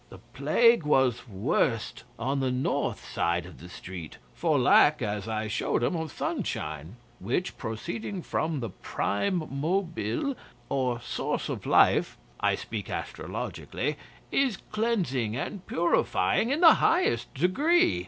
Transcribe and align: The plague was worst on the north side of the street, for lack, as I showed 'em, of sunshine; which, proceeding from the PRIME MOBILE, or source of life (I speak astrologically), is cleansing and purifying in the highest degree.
The 0.09 0.17
plague 0.33 0.81
was 0.81 1.27
worst 1.27 2.05
on 2.17 2.39
the 2.39 2.49
north 2.49 3.07
side 3.07 3.45
of 3.45 3.59
the 3.59 3.69
street, 3.69 4.17
for 4.33 4.57
lack, 4.57 4.99
as 5.03 5.27
I 5.27 5.47
showed 5.47 5.83
'em, 5.83 5.95
of 5.95 6.11
sunshine; 6.11 6.95
which, 7.19 7.55
proceeding 7.59 8.23
from 8.23 8.61
the 8.61 8.71
PRIME 8.71 9.43
MOBILE, 9.51 10.35
or 10.69 10.99
source 11.01 11.49
of 11.49 11.67
life 11.67 12.17
(I 12.39 12.55
speak 12.55 12.89
astrologically), 12.89 13.95
is 14.31 14.57
cleansing 14.71 15.35
and 15.35 15.67
purifying 15.67 16.49
in 16.49 16.61
the 16.61 16.73
highest 16.81 17.31
degree. 17.35 17.99